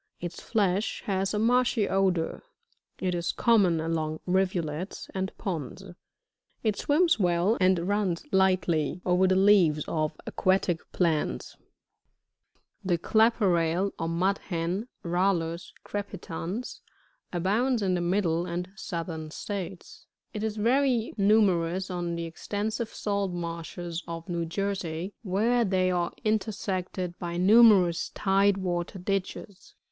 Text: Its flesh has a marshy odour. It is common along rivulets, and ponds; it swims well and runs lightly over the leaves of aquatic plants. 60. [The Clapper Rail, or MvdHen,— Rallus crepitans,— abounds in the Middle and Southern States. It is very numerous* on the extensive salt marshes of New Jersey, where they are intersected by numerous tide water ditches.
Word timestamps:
Its 0.19 0.41
flesh 0.41 1.03
has 1.05 1.31
a 1.31 1.37
marshy 1.37 1.87
odour. 1.87 2.41
It 2.99 3.13
is 3.13 3.31
common 3.31 3.79
along 3.79 4.19
rivulets, 4.25 5.11
and 5.13 5.31
ponds; 5.37 5.83
it 6.63 6.75
swims 6.75 7.19
well 7.19 7.55
and 7.61 7.87
runs 7.87 8.23
lightly 8.31 9.01
over 9.05 9.27
the 9.27 9.35
leaves 9.35 9.83
of 9.87 10.19
aquatic 10.25 10.79
plants. 10.91 11.49
60. 11.59 11.65
[The 12.83 12.97
Clapper 12.97 13.47
Rail, 13.47 13.93
or 13.99 14.07
MvdHen,— 14.07 14.87
Rallus 15.03 15.71
crepitans,— 15.85 16.81
abounds 17.31 17.83
in 17.83 17.93
the 17.93 18.01
Middle 18.01 18.47
and 18.47 18.69
Southern 18.75 19.29
States. 19.29 20.07
It 20.33 20.43
is 20.43 20.57
very 20.57 21.13
numerous* 21.15 21.91
on 21.91 22.15
the 22.15 22.25
extensive 22.25 22.89
salt 22.89 23.33
marshes 23.33 24.03
of 24.07 24.27
New 24.27 24.45
Jersey, 24.47 25.13
where 25.21 25.63
they 25.63 25.91
are 25.91 26.11
intersected 26.23 27.19
by 27.19 27.37
numerous 27.37 28.09
tide 28.15 28.57
water 28.57 28.97
ditches. 28.97 29.75